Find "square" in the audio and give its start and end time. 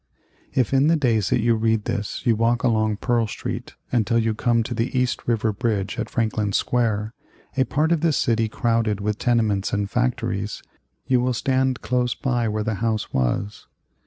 6.53-7.13